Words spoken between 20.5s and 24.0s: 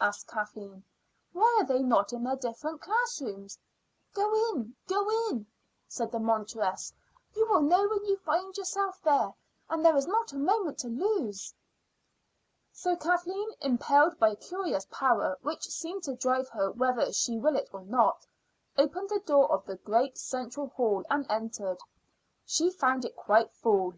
hall and entered. She found it quite full.